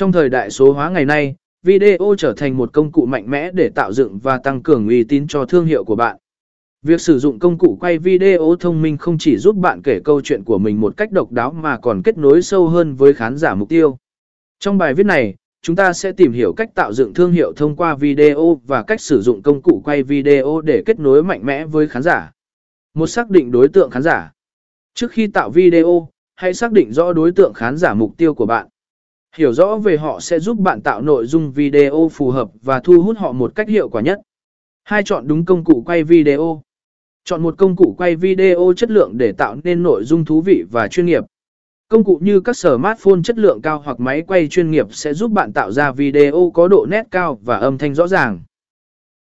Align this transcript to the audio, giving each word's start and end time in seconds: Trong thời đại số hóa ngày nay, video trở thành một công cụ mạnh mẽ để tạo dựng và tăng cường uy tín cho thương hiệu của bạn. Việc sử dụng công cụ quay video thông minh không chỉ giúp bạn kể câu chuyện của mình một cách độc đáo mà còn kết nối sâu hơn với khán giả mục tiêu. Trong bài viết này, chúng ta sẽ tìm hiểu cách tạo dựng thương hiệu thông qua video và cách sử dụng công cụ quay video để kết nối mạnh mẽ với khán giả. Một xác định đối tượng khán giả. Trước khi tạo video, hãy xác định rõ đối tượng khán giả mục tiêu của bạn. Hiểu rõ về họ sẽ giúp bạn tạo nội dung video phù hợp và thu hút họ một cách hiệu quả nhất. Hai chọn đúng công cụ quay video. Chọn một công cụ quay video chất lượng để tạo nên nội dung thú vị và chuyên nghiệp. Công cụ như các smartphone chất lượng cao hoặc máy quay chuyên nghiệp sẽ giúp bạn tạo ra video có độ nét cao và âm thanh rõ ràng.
Trong 0.00 0.12
thời 0.12 0.28
đại 0.28 0.50
số 0.50 0.72
hóa 0.72 0.90
ngày 0.90 1.04
nay, 1.04 1.34
video 1.62 2.14
trở 2.18 2.32
thành 2.36 2.56
một 2.56 2.72
công 2.72 2.92
cụ 2.92 3.06
mạnh 3.06 3.30
mẽ 3.30 3.50
để 3.50 3.70
tạo 3.74 3.92
dựng 3.92 4.18
và 4.18 4.38
tăng 4.38 4.62
cường 4.62 4.88
uy 4.88 5.04
tín 5.04 5.26
cho 5.28 5.44
thương 5.44 5.66
hiệu 5.66 5.84
của 5.84 5.96
bạn. 5.96 6.16
Việc 6.82 7.00
sử 7.00 7.18
dụng 7.18 7.38
công 7.38 7.58
cụ 7.58 7.76
quay 7.80 7.98
video 7.98 8.56
thông 8.60 8.82
minh 8.82 8.96
không 8.96 9.18
chỉ 9.18 9.36
giúp 9.36 9.56
bạn 9.56 9.82
kể 9.82 10.00
câu 10.04 10.20
chuyện 10.20 10.44
của 10.44 10.58
mình 10.58 10.80
một 10.80 10.96
cách 10.96 11.12
độc 11.12 11.32
đáo 11.32 11.52
mà 11.52 11.78
còn 11.78 12.02
kết 12.02 12.18
nối 12.18 12.42
sâu 12.42 12.68
hơn 12.68 12.94
với 12.94 13.14
khán 13.14 13.36
giả 13.36 13.54
mục 13.54 13.68
tiêu. 13.68 13.98
Trong 14.60 14.78
bài 14.78 14.94
viết 14.94 15.06
này, 15.06 15.34
chúng 15.62 15.76
ta 15.76 15.92
sẽ 15.92 16.12
tìm 16.12 16.32
hiểu 16.32 16.52
cách 16.52 16.74
tạo 16.74 16.92
dựng 16.92 17.14
thương 17.14 17.32
hiệu 17.32 17.52
thông 17.56 17.76
qua 17.76 17.94
video 17.94 18.60
và 18.66 18.82
cách 18.82 19.00
sử 19.00 19.20
dụng 19.20 19.42
công 19.42 19.62
cụ 19.62 19.82
quay 19.84 20.02
video 20.02 20.60
để 20.60 20.82
kết 20.86 21.00
nối 21.00 21.22
mạnh 21.22 21.46
mẽ 21.46 21.64
với 21.64 21.88
khán 21.88 22.02
giả. 22.02 22.32
Một 22.94 23.06
xác 23.06 23.30
định 23.30 23.50
đối 23.50 23.68
tượng 23.68 23.90
khán 23.90 24.02
giả. 24.02 24.32
Trước 24.94 25.10
khi 25.10 25.26
tạo 25.26 25.50
video, 25.50 26.08
hãy 26.36 26.54
xác 26.54 26.72
định 26.72 26.92
rõ 26.92 27.12
đối 27.12 27.32
tượng 27.32 27.54
khán 27.54 27.76
giả 27.76 27.94
mục 27.94 28.16
tiêu 28.16 28.34
của 28.34 28.46
bạn. 28.46 28.68
Hiểu 29.36 29.52
rõ 29.52 29.76
về 29.76 29.96
họ 29.96 30.20
sẽ 30.20 30.38
giúp 30.38 30.58
bạn 30.58 30.80
tạo 30.80 31.02
nội 31.02 31.26
dung 31.26 31.52
video 31.52 32.10
phù 32.12 32.30
hợp 32.30 32.50
và 32.62 32.80
thu 32.80 33.02
hút 33.02 33.16
họ 33.18 33.32
một 33.32 33.54
cách 33.54 33.68
hiệu 33.68 33.88
quả 33.88 34.02
nhất. 34.02 34.20
Hai 34.84 35.02
chọn 35.02 35.28
đúng 35.28 35.44
công 35.44 35.64
cụ 35.64 35.82
quay 35.86 36.04
video. 36.04 36.62
Chọn 37.24 37.42
một 37.42 37.54
công 37.58 37.76
cụ 37.76 37.94
quay 37.98 38.16
video 38.16 38.72
chất 38.76 38.90
lượng 38.90 39.18
để 39.18 39.32
tạo 39.32 39.56
nên 39.64 39.82
nội 39.82 40.04
dung 40.04 40.24
thú 40.24 40.40
vị 40.40 40.64
và 40.70 40.88
chuyên 40.88 41.06
nghiệp. 41.06 41.24
Công 41.88 42.04
cụ 42.04 42.18
như 42.22 42.40
các 42.40 42.56
smartphone 42.56 43.20
chất 43.24 43.38
lượng 43.38 43.62
cao 43.62 43.82
hoặc 43.84 44.00
máy 44.00 44.22
quay 44.22 44.48
chuyên 44.48 44.70
nghiệp 44.70 44.86
sẽ 44.90 45.14
giúp 45.14 45.30
bạn 45.30 45.52
tạo 45.52 45.72
ra 45.72 45.92
video 45.92 46.50
có 46.54 46.68
độ 46.68 46.86
nét 46.90 47.06
cao 47.10 47.38
và 47.44 47.56
âm 47.56 47.78
thanh 47.78 47.94
rõ 47.94 48.08
ràng. 48.08 48.40